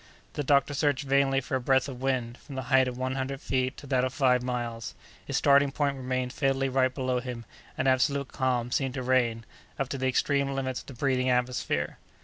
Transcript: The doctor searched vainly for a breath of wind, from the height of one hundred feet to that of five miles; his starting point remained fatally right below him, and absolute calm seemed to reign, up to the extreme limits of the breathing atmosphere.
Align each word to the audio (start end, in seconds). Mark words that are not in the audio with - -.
The 0.33 0.43
doctor 0.43 0.73
searched 0.73 1.03
vainly 1.03 1.41
for 1.41 1.53
a 1.55 1.61
breath 1.61 1.87
of 1.87 2.01
wind, 2.01 2.39
from 2.39 2.55
the 2.55 2.63
height 2.73 2.87
of 2.87 2.97
one 2.97 3.13
hundred 3.13 3.39
feet 3.39 3.77
to 3.77 3.85
that 3.85 4.03
of 4.03 4.11
five 4.11 4.41
miles; 4.41 4.95
his 5.23 5.37
starting 5.37 5.71
point 5.71 5.95
remained 5.95 6.33
fatally 6.33 6.69
right 6.69 6.91
below 6.91 7.19
him, 7.19 7.45
and 7.77 7.87
absolute 7.87 8.29
calm 8.29 8.71
seemed 8.71 8.95
to 8.95 9.03
reign, 9.03 9.45
up 9.77 9.89
to 9.89 9.99
the 9.99 10.07
extreme 10.07 10.55
limits 10.55 10.79
of 10.79 10.87
the 10.87 10.93
breathing 10.95 11.29
atmosphere. 11.29 11.99